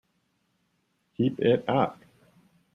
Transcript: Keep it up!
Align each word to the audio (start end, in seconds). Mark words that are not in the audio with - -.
Keep 1.15 1.37
it 1.41 1.63
up! 1.69 2.01